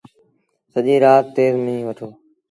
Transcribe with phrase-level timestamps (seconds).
[0.73, 2.07] سڄيٚ رآت تيز ميݩهن وٺو۔